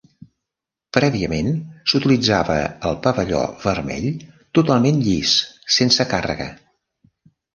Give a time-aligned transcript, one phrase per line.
[0.97, 1.49] Prèviament
[1.91, 2.55] s'utilitzava
[2.91, 4.09] el pavelló vermell
[4.61, 5.37] totalment llis,
[5.79, 6.49] sense càrrega.